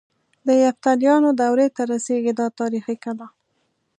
[0.47, 3.27] د یفتلیانو دورې ته رسيږي دا تاریخي کلا.